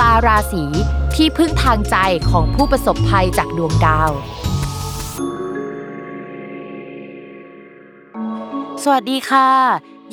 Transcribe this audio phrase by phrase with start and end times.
[0.00, 0.64] ตาราศี
[1.16, 1.96] ที่พึ่งทางใจ
[2.30, 4.10] ของผู้ประสบภัยจากดวงดาว
[8.82, 9.48] สวัสดีค่ะ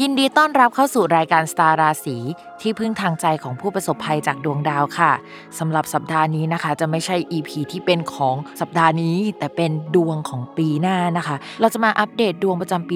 [0.02, 2.18] ยินดีต้อนรับเข้าสู่รายการสตาราศี
[2.62, 5.12] ที่พึ่งทางใจของผู้ประสบภัยจากดวงดาวค่ะ
[5.60, 12.96] สำหรับสัปดาห์นี้นะคะ จะไม่ใช่ EP ที่เป็นของสัปดาห์นี้ แต่เป็นดวงของปีหน้านะคะ เราจะมาอัปเดตดวงประจำปี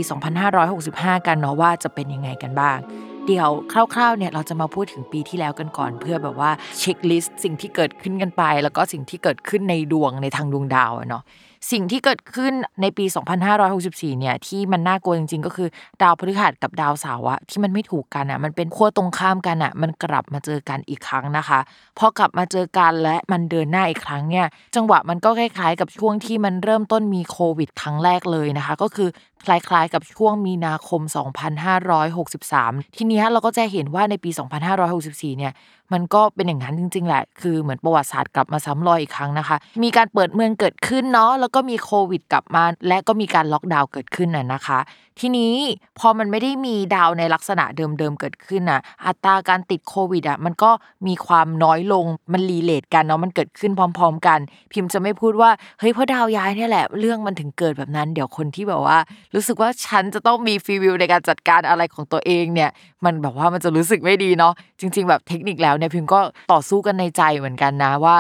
[0.64, 2.80] 2565 กันเนาะว่าจะเป็นยังไงกันบ้าง
[3.28, 11.24] เดี๋ยวคร่าวๆเนี่ยเราจะมาพูดถึงปีที่แล้วกันก่อน เพื่อแบบว่าเช็คลิสต์สิ่งที่เกิดขึ้นกันไป แล้วก็สิ่งที่เกิดขึ้นในดวงในทางดวงดาวอะเนาะ
[11.72, 13.06] สิ่งที่เกิดขึ้นในปี
[13.62, 15.70] 2564 เนี่ยที่มันน่ากลัวจริงๆ ก็คือ
[16.02, 21.60] ดาวพฤหัสกับดาวเสาร์อะที่มันไม่ถูกกันอะมันเป็นขั้วตรงข้ามกันอะมันกลับมาเจอกันอีกครั้งนะคะ
[21.98, 24.46] พอกลับมาเจอกันและมันเดินหน้าอีกครั้งเนี่ย
[24.76, 29.10] จังหวะมันก็คล้ายๆ กับช่วงที่มันเริ่มต้นมีโควิด ครั้งแรกเลยนะคะ ก็คือ
[29.46, 31.02] คล้ายๆ กับช่วงมีนาคม
[32.20, 34.30] 2563 ทีนี้เราก็จะเห็นว่าในปี
[34.84, 35.54] 2564 เนี่ย
[35.94, 44.80] มันก็เป็นอย่างนั้นจริง ๆ แหละ คือเหมือนประวัติศาสตร์กลับมาซ้ำรอยอีกครั้งนะคะ มีการเปิดเมืองเกิดขึ้นเนาะ แล้วก็มีโควิดกลับมา และก็มีการล็อกดาวน์เกิดขึ้นน่ะนะคะ
[45.22, 45.56] ทีนี้
[46.00, 50.72] พอมันไม่ได้มีดาวในลักษณะเดิมๆเกิดขึ้นน่ะ อัตราการติดโควิดอะมันก็
[51.08, 54.40] มีความน้อยลงมันรีเลทกันเนาะมันเกิดขึ้นพร้อม ๆ กัน
[54.72, 58.98] พิมพ์จะไม่พูดว่าเฮ้ยเพราะดาวย้ายเนี่ยแหละเรื่องมันถึงเกิดแบบนั้น เดี๋ยวคนที่แบบว่า
[59.36, 62.70] รู้สึกว่าฉันจะต้องมีฟีวิวในการจัดการอะไรของตัวเองเนี่ย
[63.06, 66.20] มันแบบว่ามันจะรู้สึกไม่ดีเนาะจริง ๆ แบบเทคนิคแล้วเนี่ยพิมพ์ก็
[66.52, 68.18] ต่อสู้กันในใจเหมือนกันนะว่า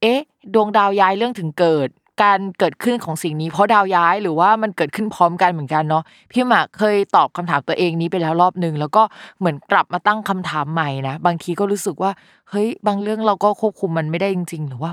[0.00, 0.20] เอ๊ะ
[0.54, 1.88] ดวงดาวย้ายเรื่องถึงเกิด
[2.22, 9.02] การเกิดขึ้นของสิ่งนี้เพราะดาวย้ายหรือว่ามันเกิดขึ้นพร้อมกันเหมือนกันเนาะพี่หมากเคยตอบคำถามตัวเองนี้ไปแล้วรอบนึง แล้วก็
[9.38, 12.10] เหมือนกลับมาตั้งคำถามใหม่นะบางทีก็รู้สึกว่า
[12.50, 14.92] เฮ้ยบางเรื่องเราก็ควบคุมมันไม่ได้จริง ๆ หรือว่า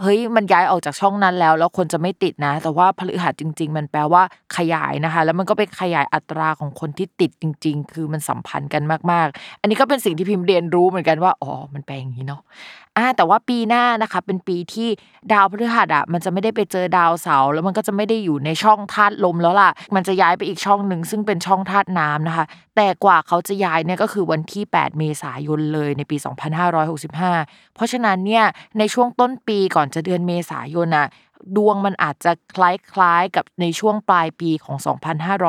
[0.00, 4.22] เฮ้ยมันย้ายออกจากช่องนั้นแล้ว แล้วคนจะไม่ติดนะ แต่ว่าพฤหัสจริง ๆ มันแปลว่า
[4.56, 8.82] ขยายนะคะ แล้วมันก็เป็นขยายอัตราของคนที่ติดจริง ๆ คือมันสัมพันธ์กัน
[9.12, 12.42] มากๆ อันนี้ก็เป็นสิ่งที่พิมพ์เรียนรู้เหมือนกันว่าอ๋อมันแปลอย่างนี้เนาะ
[12.98, 14.88] อ่าแต่ว่าปีหน้านะคะ เป็นปีที่
[15.32, 22.46] ดาวพฤหัสอะมันจะไม่ได้ไปเจอดาวเสาร์แล้วมันก็จะไม่ได้อยู่ในช่องธาตุลมแล้วล่ะ มันจะย้ายไปอีกช่องหนึ่งซึ่งเป็นช่องธาตุน้ำนะคะ
[22.76, 26.16] แต่กว่าเขาจะย้ายเนี่ยก็คือวันที่ 8 เมษายนเลยในปี
[26.96, 28.44] 2565 เพราะฉะนั้นเนี่ย
[28.78, 31.06] ในช่วงต้นปีก่อนจะเดือนเมษายนอะ
[31.56, 34.76] ดวงมันอาจจะคล้ายๆกับในช่วงปลายปีของ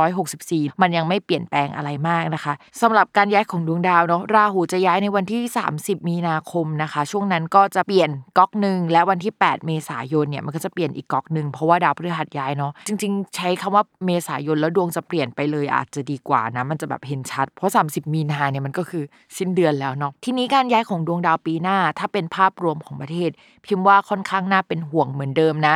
[0.06, 5.42] 2564 มันยังไม่เปลี่ยนแปลงอะไรมากนะคะสำหรับการย้ายของดวงดาวเนาะราหูจะย้ายในวันที่
[5.76, 19.04] 30 มีนาคมนะคะ ช่วงนั้นก็จะเปลี่ยนก๊อกหนึ่งและวันที่ 8 เมษายนเนี่ยมันก็จะเปลี่ยนอีกก๊อกหนึ่งเพราะว่าดาวพฤหัสย้ายเนาะจริง ๆ ใช้คำว่าเมษายนแล้วดวงจะเปลี่ยนไปเลยอาจจะดีกว่านะมันจะแบบเห็นชัด เพราะ 30 มีนาเนี่ยมันก็คือ
[19.38, 23.30] สิ้นเดือนแล้วเนาะทีนี้การย้ายของดวงดาวปีหน้า ถ้าเป็นภาพรวมของประเทศ
[23.66, 25.76] พิมพ์ว่าค่อนข้างน่าเป็นห่วงเหมือนเดิมนะ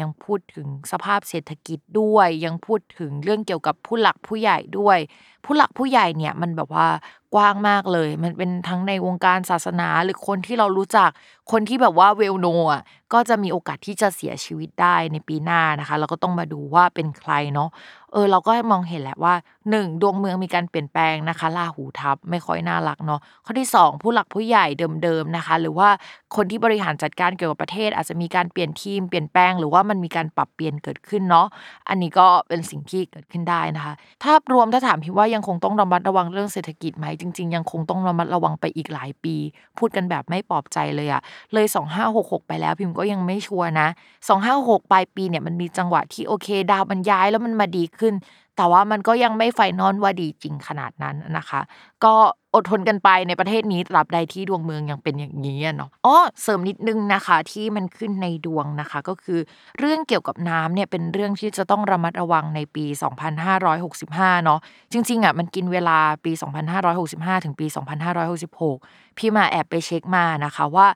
[0.00, 4.98] ยังพูดถึงสภาพเศรษฐกิจด้วย ยังพูดถึงเรื่องเกี่ยวกับผู้หลักผู้ใหญ่ด้วย
[5.44, 6.88] ผู้หลักผู้ใหญ่เนี่ยมันแบบว่า
[7.34, 11.10] กว้างมากเลย มันเป็นทั้งในวงการศาสนาหรือคนที่เรารู้จัก
[11.52, 17.68] คนที่แบบว่าเวลโนอะก็จะมีโอกาสที่จะเสียชีวิตได้ในปีหน้านะคะ เราก็ต้องมาดูว่าเป็นใครเนาะ
[18.12, 19.34] เออเราก็มองเห็นแหละว่า
[19.70, 19.86] 1.
[20.02, 24.66] ดวงเมืองมีการเปลี่ยนแปลงนะคะลาหูทับไม่ค่อยน่ารักเนาะข้อที่ 2 ผู้หลักผู้ใหญ่
[25.02, 25.88] เดิมๆนะคะ หรือว่า
[26.36, 31.46] คนที่บริหารจัดการเกี่ยวกับประเทศ อาจจะมีการเปลี่ยนทีมเปลี่ยนแปลงหรือว่ามันมีการปรับเปลี่ยนเกิดขึ้นเนาะ
[31.88, 39.36] อันนี้ก็เป็นสิ่งที่เกิดขึ้นได้นะคะถ้ารวมถ้าถามพี่ว่ายังคงต้องระมัดระวังเรื่องเศรษฐกิจไหมจริง ๆ ยังคงต้องระมัดระวังไปอีกหลายปี
[39.78, 41.22] พูดกันแบบไม่ปลอบใจเลยอะ
[41.54, 41.66] เลย
[42.06, 43.88] 2566 ไปแล้วพิมพ์ก็ยังไม่ชัวร์นะ
[44.38, 48.14] 256ปลายปีเนี่ยมันมีจังหวะที่โอเค ดาวมันย้ายแล้วมันมาดีขึ้น
[48.56, 51.60] แต่ว่ามันก็ยังไม่ไฟนอลว่าดีจริงขนาดนั้นนะคะ
[52.04, 52.14] ก็
[52.54, 59.38] อดทนกันไปในประเทศนี้ตราบใดที่ดวงเมืองยังเป็นอย่างนี้เนาะอ๋อเสริมนิดนึงนะคะที่มันขึ้นในดวงนะคะ ก็คือ
[59.78, 64.60] เรื่องเกี่ยวกับน้ำเนี่ยเป็นเรื่องที่จะต้องระมัดระวังในปี 2565 เนาะ
[64.92, 68.76] จริงๆอะมันกินเวลาปี 2565 ถึงปี 2566
[69.18, 70.86] พี่มาแอบไปเช็คมานะคะว่า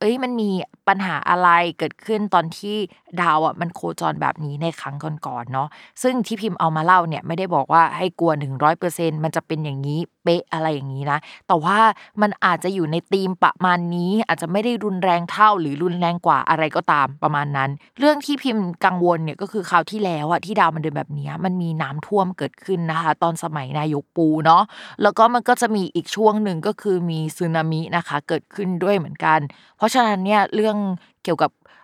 [0.00, 0.50] เอ้ยมันมี
[0.88, 1.48] ปัญหาอะไร
[1.78, 2.76] เกิดขึ้นตอนที่
[3.20, 4.94] ดาวอะมันโคจรแบบนี้ในครั้ง
[5.26, 5.68] ก่อนๆเนาะ
[6.02, 11.18] ซึ่งที่พิมพ์เอามาเล่าเนี่ยไม่ได้บอกว่าให้กลัวถึงร้อยเปอร์เซ็นมันจะเป็นอย่างนี้ เป๊ะอะไรอย่างนี้นะ
[11.48, 11.78] แต่ว่า
[12.22, 24.62] มันอาจจะอยู่ในธีมประมาณนี้ อาจจะไม่ได้รุนแรงเท่าหรือรุนแรงกว่าอะไรก็ตามประมาณนั้น เรื่องที่พิมพ์กังวลเนี่ยก็คือคราวที่แล้วอะที่ดาวมันเดินแบบนี้มันมีน้ำท่วมเกิดขึ้นนะคะ ตอนสมัยนายกปูเนาะ
[25.02, 29.38] แล้วก็มันก็จะมีอีกช่วงหนึ่งก็คือมีสึนามินะคะ เกิดขึ้นด้วยเหมือนกัน
[29.76, 30.76] เพราะฉะนั้นเนี่ยเรื่อง
[31.24, 31.50] เกี่ยวกับ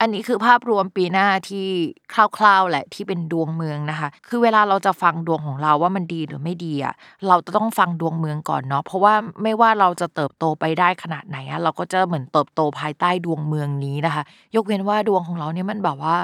[0.00, 1.66] อันนี้คือภาพรวมปีหน้าที่
[2.14, 6.94] คร่าวๆแหละที่เป็นดวงเมืองนะคะ คือเวลาเราจะฟังดวงของเราว่ามันดีหรือไม่ดีอะ
[7.28, 14.22] เราจะต้องฟังดวงเมืองก่อนเนาะเพราะว่าไม่ว่าเราจะเติบโตไปได้ขนาดไหนอะเราก็จะเหมือนเติบโตภายใต้ดวงเมืองนี้นะคะ
[14.56, 16.16] ยกเว้นว่าดวงของเราเนี่ยมันแบบว่า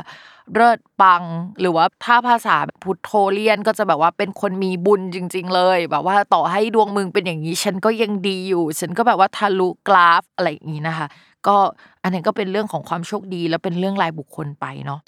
[0.54, 1.22] เลิศปัง
[1.60, 11.06] หรือว่าถ้าภาษาพุทโธเลียนก็จะแบบว่าเป็นคนมีบุญจริง ๆ เลย แบบว่าต่อให้ดวงเมืองเป็นอย่างนี้ ฉันก็ยังดีอยู่ ฉันก็แบบว่าทะลุกราฟอะไรอย่างนี้นะคะ
[11.46, 11.56] ก็
[12.02, 15.00] อันนี้ก็เป็นเรื่องของความโชคดี และเป็นเรื่องรายบุคคลไปเนาะ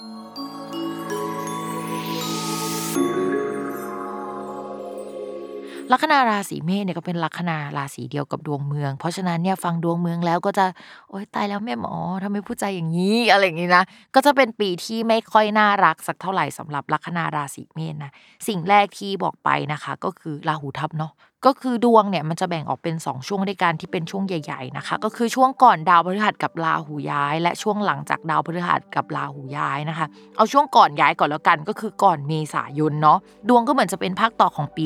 [5.93, 10.67] ลัคนาราศีเมษเนี่ยก็เป็นลัคนาราศีเดียวกับดวงเมือง เพราะฉะนั้นเนี่ยฟังดวงเมืองแล้วก็จะ
[11.09, 18.13] โอ๊ยตายแล้วแม่หมอทำไมพูดใจอย่างนี้อะไรอย่างนี้นะก็จะเป็นปีที่ไม่ค่อยน่ารักสักเท่าไหร่สำหรับลัคนาราศีเมษนะ
[18.49, 21.13] สิ่งแรกที่บอกไปนะคะ ก็คือราหูทับเนาะ
[21.47, 34.85] ก็คือดวงเนี่ยมันจะแบ่งออกเป็น 2 ช่วงด้วยกันที่เป็นช่วงใหญ่ๆนะคะ ก็คือช่วงก่อนดาวพฤหัสกับราหูย้าย และช่วงหลังจากดาวพฤหัสกับราหูย้ายนะคะ เอาช่วงก่อนย้ายก่อนแล้วกันก็คือก่อนเมษายนเนาะดวงก็เหมือนจะเป็นภาคต่อของปี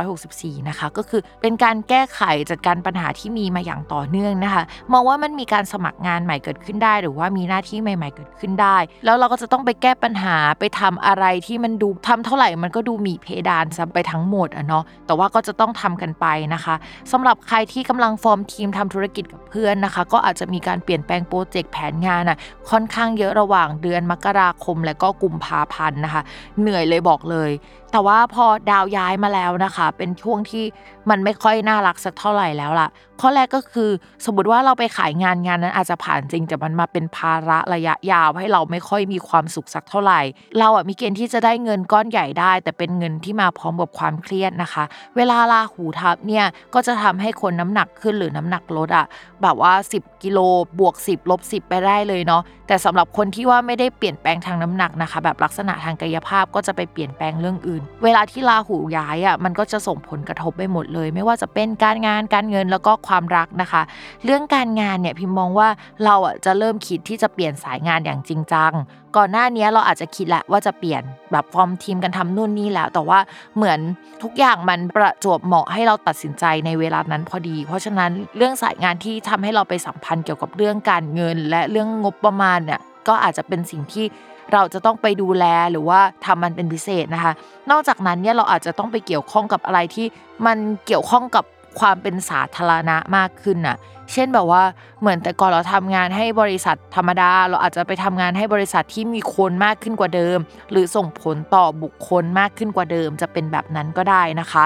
[0.00, 2.20] 2564 นะคะ ก็คือเป็นการแก้ไข
[2.50, 16.74] จัดการปัญหาที่มีมาอย่างต่อเนื่องนะคะมองว่ามันมีการสมัครงานใหม่เกิดขึ้นได้ หรือว่ามีหน้าที่ใหม่ ๆ เกิดขึ้นได้ แล้วเราก็จะต้องไปแก้ปัญหาไปทำอะไรที่มันดูทำเท่าไหร่มันก็ดูมีเพดานซ้ำไปทั้งหมดอะเนาะแต่ว่าก็จะต้องทำกันไปนะคะ
[17.12, 22.38] สำหรับใครที่กำลังฟอร์มทีมทำธุรกิจกับเพื่อนนะคะ ก็อาจจะมีการเปลี่ยนแปลงโปรเจกต์แผนงานอะ
[22.70, 26.22] ค่อนข้างเยอะระหว่างเดือนมกราคมและก็กุมภาพันธ์นะคะ
[26.60, 27.50] เหนื่อยเลยบอกเลย
[27.92, 30.64] แต่ว่าพอดาวย้ายมาแล้วนะคะ เป็นช่วงที่
[31.10, 32.88] มันไม่ค่อยน่ารักสักเท่าไหร่แล้วล่ะ
[33.20, 33.90] ข้อแรกก็คือ
[34.24, 40.20] สมมติว่าเราไปขายงานงานนั้นอาจจะผ่านจริงแต่มันมาเป็นภาระระยะยาวให้เราไม่ค่อยมีความสุขสักเท่าไหร่
[40.58, 44.84] เราอะมีเกณฑ์ที่จะได้เงินก้อนใหญ่ได้ แต่เป็นเงินที่มาพร้อมกับความเครียดนะคะ
[45.16, 46.44] เวลาลาหูทับเนี่ย
[46.74, 49.06] ก็จะทำให้คนน้ำหนักขึ้นหรือน้ำหนักลดอะ
[49.42, 50.38] แบบว่า 10 กิโล
[50.78, 63.82] บวก 10ลบ10 ไปได้เลยเนาะแต่สำหรับคนที่ว่าไม่ได้เปลี่ยนแปลงทางน้ำหนักนะคะ แบบลักษณะทางกายภาพก็จะไปเปลี่ยนแปลงเรื่องอื่นเวลาที่ลาหูย้ายอะมันก็จะส่งผลกระทบไปหมดเลย ไม่ว่าจะเป็นการงานการเงินแล้วก็ความรักนะคะ
[64.24, 65.68] เรื่องการงานเนี่ยพิมมองว่า
[66.04, 68.72] เราอะจะเริ่มคิดที่จะเปลี่ยนสายงานอย่างจริงจัง
[69.16, 73.18] ก่อนหน้านี้เราอาจจะคิดแหละว่าจะเปลี่ยนแบบฟอร์มทีมกันทำนู่นนี่แล้ว แต่ว่า
[73.56, 73.78] เหมือน
[74.22, 84.04] ทุกอย่างมันประจวบเหมาะให้เราตัดสินใจในเวลานั้นพอดี เพราะฉะนั้นเรื่องสายงานที่ทำให้เราไปสัมพันธ์เกี่ยวกับเรื่องการเงิน และเรื่องงบประมาณเนี่ย ก็อาจจะเป็นสิ่งที่
[84.52, 87.32] เราจะต้องไปดูแลหรือว่าทำมันเป็นพิเศษนะคะ
[87.70, 90.06] นอกจากนั้นเนี่ยเราอาจจะต้องไปเกี่ยวข้องกับอะไรที่
[90.46, 91.44] มันเกี่ยวข้องกับ
[91.80, 93.76] ความเป็นสาธารณะมากขึ้นน่ะ
[94.12, 94.62] เช่นแบบว่า
[95.00, 100.38] เหมือนแต่ก่อนเราทำงานให้บริษัทธรรมดา เราอาจจะไปทำงานให้บริษัทที่มีคนมากขึ้นกว่าเดิม
[100.70, 104.64] หรือส่งผลต่อบุคคลมากขึ้นกว่าเดิม จะเป็นแบบนั้นก็ได้นะคะ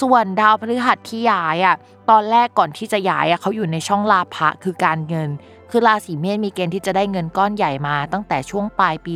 [0.00, 1.76] ส่วนดาวพฤหัสที่ย้ายอะ
[2.10, 5.30] ตอนแรกก่อนที่จะย้ายอะเขาอยู่ในช่องลาภะคือการเงิน
[5.74, 9.14] คือราศีเมษมีเกณฑ์ที่จะได้เงินก้อนใหญ่มาตั้งแต่ช่วงปลายปี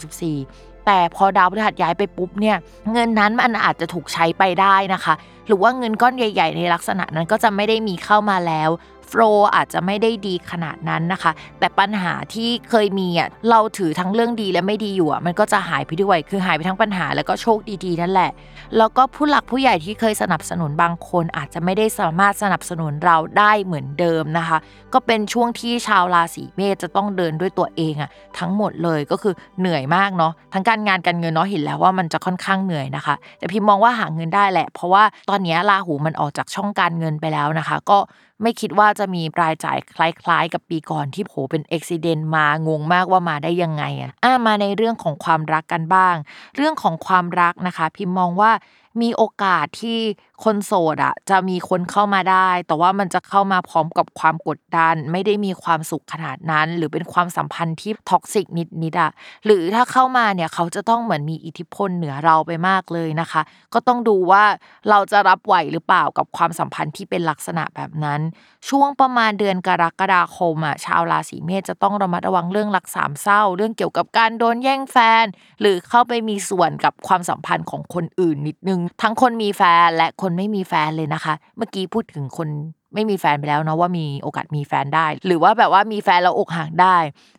[0.00, 2.56] 2564 แต่พอดาวพฤหัสย้ายไปปุ๊บเนี่ย
[2.92, 5.14] เงินนั้นมันอาจจะถูกใช้ไปได้นะคะ
[5.46, 8.70] หรือว่าเงินก้อนใหญ่ ๆ ในลักษณะนั้นก็จะไม่ได้มีเข้ามาแล้ว
[9.12, 9.22] ฟล
[9.56, 18.30] อาจจะไม่ได้ดีขนาดนั้นนะคะ แต่ปัญหาที่เคยมีอะเราถือทั้งเรื่องดีและไม่ดีอยู่อะมันก็จะหายไปด้วย คือหายไปทั้งปัญหาแล้วก็โชคดีๆ นั่นแหละ
[18.76, 24.58] แล้วก็ผู้หลักผู้ใหญ่ที่เคยสนับสนุนบางคนอาจจะไม่ได้สามารถสนับสนุนเราได้เหมือนเดิมนะคะ
[24.94, 37.98] ก็เป็นช่วงที่ชาวราศีเมษจะต้องเดินด้วยตัวเองอะทั้งหมดเลยก็คือเหนื่อยมากเนาะทั้งการงานการเงินเนาะเห็นแล้วว่ามันจะค่อนข้างเหนื่อยนะคะ แต่พิมมองว่าหาเงินได้แหละ เพราะว่าตอนนี้ราหูมันออกจากช่องการเงินไปแล้วนะคะ ก็
[38.42, 46.14] ไม่คิดว่าจะมีรายจ่ายคล้ายๆ กับปีก่อนที่โผเป็นอุบิเหตุมางงมากว่ามาได้ยังไงอะอะมาในเรื่องของความรักกันบ้าง
[46.56, 48.52] เรื่องของความรักนะคะ พิมมองว่า
[49.00, 49.98] มีโอกาสที่
[50.44, 58.46] คนโสดอะจะมีคนเข้ามาได้ แต่ว่ามันจะเข้ามาพร้อมกับความกดดัน ไม่ได้มีความสุขขนาดนั้น หรือเป็นความสัมพันธ์ที่ท็อกซิก
[58.82, 59.10] นิดๆอะ
[59.44, 63.42] หรือถ้าเข้ามาเนี่ยเขาจะต้องเหมือนมีอิทธิพลเหนือเราไปมากเลยนะคะ
[63.74, 64.44] ก็ต้องดูว่า
[64.90, 68.20] เราจะรับไหวหรือเปล่ากับความสัมพันธ์ที่เป็นลักษณะแบบนั้น
[68.68, 75.24] ช่วงประมาณเดือนกรกฎาคมอะชาวราศีเมษจะต้องระมัดระวังเรื่องรักสามเศร้า เรื่องเกี่ยวกับการโดนแย่งแฟน
[75.60, 82.48] หรือเข้าไปมีส่วนกับความสัมพันธ์ของคนอื่นนิดนึงทั้งคนมีแฟนและคนไม่มีแฟนเลยนะคะ เมื่อกี้พูดถึงคน
[82.94, 86.96] ไม่มีแฟนไปแล้วเนาะว่ามีโอกาสมีแฟนได้ หรือว่าแบบว่ามีแฟนแล้วอกหักได้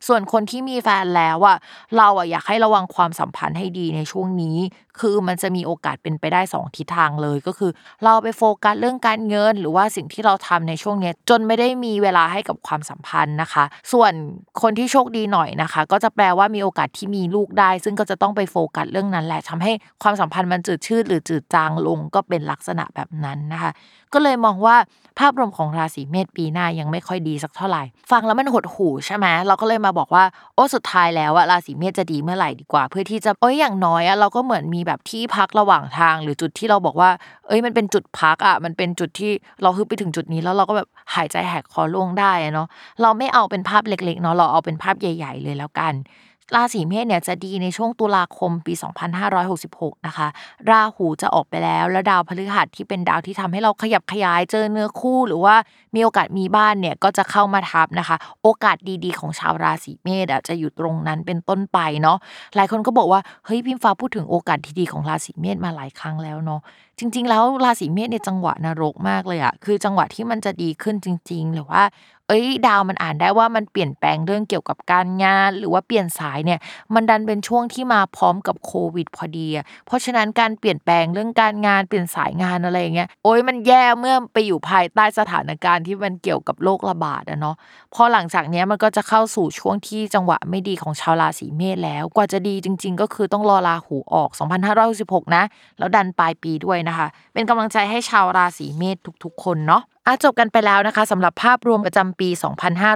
[0.08, 1.58] ส่วนคนที่มีแฟนแล้วอะ
[1.98, 4.58] เราอะอยากให้ระวังความสัมพันธ์ให้ดีในช่วงนี้
[5.00, 7.72] คือมันจะมีโอกาสเป็นไปได้สองทิศทางเลยก็คือ
[8.04, 14.14] เราไปโฟกัสเรื่องการเงิน หรือว่าสิ่งที่เราทำในช่วงนี้จนไม่ได้มีเวลาให้กับความสัมพันธ์นะคะ ส่วน
[14.62, 19.72] คนที่โชคดีหน่อยนะคะ ก็จะแปลว่ามีโอกาสที่มีลูกได้ ซึ่งก็จะต้องไปโฟกัสเรื่องนั้นแหละทำให้
[20.04, 23.72] ความสัมพันธ์มันจืดชืดหรือจืดจางลงก็เป็นลักษณะแบบนั้นนะคะ
[24.14, 24.76] ก็เลยมองว่า
[25.20, 30.24] ภาพรวมของราศีเมษปีหน้ายังไม่ค่อยดีสักเท่าไหร่ ฟังแล้วมันหดหู่ใช่ไหมเราก็เลยมาบอกว่า
[30.56, 37.10] โอ้สุดท้ายแล้วอะราศีเมษจะดีเมื่อไหร่ดีกว่า เพื่อที่จะเอ้ยอย่างน้อยอะเราก็เหมือนมีแบบที่พักระหว่างทาง หรือจุดที่เราบอกว่า
[37.48, 42.68] เอ้ยมันเป็นจุดพักอะมันเป็นจุดที่เราฮึบไปถึงจุดนี้แล้วเราก็แบบหายใจแหกคอล่วงได้เนาะ
[43.02, 45.94] เราไม่เอาเป็นภาพเล็กๆเนาะเราเอาเป็นภาพใหญ่ ๆ เลยแล้วกัน
[46.56, 48.74] ราศีเมษเนี่ยจะดีในช่วงตุลาคมปี
[49.40, 50.28] 2566 นะคะ
[50.70, 55.56] ราหูจะออกไปแล้ว แล้วดาวพฤหัสที่เป็นดาวที่ทำให้เราขยับขยายเจอเนื้อคู่ หรือว่า
[55.96, 62.18] มีโอกาสมีบ้านเนี่ยก็จะเข้ามาทับนะคะ โอกาสดีๆ ของชาวราศีเมษจะอยู่ตรงนั้นเป็นต้นไปเนาะ
[62.56, 66.62] หลายคนก็บอกว่าเฮ้ยพิมฟ้าพูดถึงโอกาสที่ดีของราศีเมษมาหลายครั้งแล้วเนาะ
[67.00, 71.84] จริง ๆ แล้วราศีเมษในจังหวะนรกมากเลยอะคือจังหวะที่มันจะดีขึ้นจริง ๆ หรือว่า
[72.34, 76.60] อ้ยอ้ยดาวมันอ่านได้ว่ามันเปลี่ยนแปลงเรื่องเกี่ยวกับการงาน หรือว่าเปลี่ยนสายเนี่ย
[76.94, 79.48] มันดันเป็นช่วงที่มาพร้อมกับโควิดพอดี
[79.86, 87.56] เพราะฉะนั้นการเปลี่ยนแปลงเรื่องการงานเปลี่ยนสายงานอะไรเงี้ยโอ้ยมันแย่เมื่อไปอยู่ภายใต้สถานการณ์ที่มันเกี่ยวกับโรคระบาดอะเนาะ
[87.94, 94.30] พอหลังจากเนี้ยมันก็จะเข้าสู่ช่วงที่จังหวะไม่ดีของชาวราศีเมษแล้วกว่าจะดีจริง ๆ ก็คือต้องรอราหูออก
[94.84, 95.44] 2566 นะ
[95.78, 102.30] แล้วดันปลายปีด้วยนะคะ เป็นกำลังใจให้ชาวราศีเมษทุกๆ คนเนาะ อาจบกันไปแล้วนะคะสำหรับภาพรวมประจำปี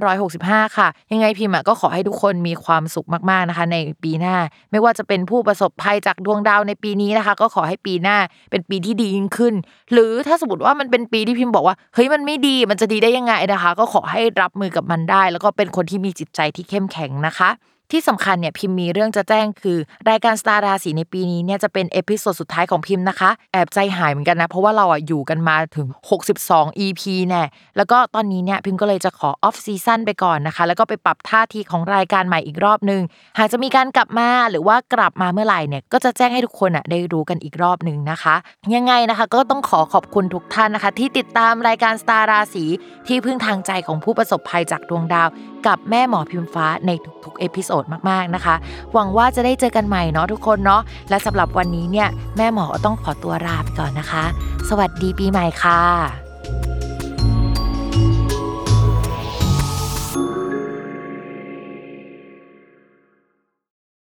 [0.06, 4.36] 2565 ค่ะ ยังไงพิมพ์ก็ขอให้ทุกคนมีความสุขมากๆนะคะ ในปีหน้า
[4.72, 8.18] ไม่ว่าจะเป็นผู้ประสบภัยจากดวงดาวในปีนี้นะคะ ก็ขอให้ปีหน้า
[8.52, 9.54] เป็นปีที่ดียิ่งขึ้น
[9.92, 17.50] หรือถ้าสมมติว่ามันเป็นปีที่พิมพ์บอกว่าเฮ้ยมันไม่ดีมันจะดีได้ยังไงนะคะ ก็ขอให้รับมือกับมันได้ แล้วก็เป็นคนที่มีจิตใจที่เข้มแข็งนะคะ
[17.92, 19.78] ที่สำคัญเนี่ยพิมพ์มีเรื่องจะแจ้งคือ
[20.10, 25.88] รายการสตาร์ราศีในปีนี้เนี่ยจะเป็น episode สุดท้ายของพิมพ์นะคะ แอบใจหายเหมือนกันนะ เพราะว่าเราอะอยู่กันมาถึง
[26.34, 27.44] 62 EP แน่ะ
[27.78, 33.02] แล้วก็ตอนนี้เนี่ยพิมพ์ก็เลยจะขอ off season ไปก่อนนะคะ แล้วก็ไปปรับท่าทีของรายการใหม่อีกรอบนึง
[33.40, 38.36] หากจะมีการกลับมาหรือว่ากลับมาเมื่อไหร่เนี่ยก็จะแจ้งให้ทุกคนอะได้รู้กันอีกรอบหนึ่งนะคะ
[38.76, 42.66] ยังไงนะคะ ก็ต้องขอขอบคุณทุกท่านนะคะ ที่ติดตามรายการสตาร์ราศี
[43.08, 45.28] ที่พึ่งทางใจของผู้ประสบภัยจากดวงดาว
[45.68, 46.92] กับแม่หมอพิมฟ้าใน
[47.24, 48.56] ทุกๆ episode มากๆนะคะ
[48.94, 54.24] หวังว่าจะได้เจอกันใหม่เนาะทุกคนเนาะและสำหรับวันนี้เนี่ยแม่หมอต้องขอตัวลาไปก่อนนะคะ
[54.70, 56.27] สวัสดีปีใหม่ค่ะ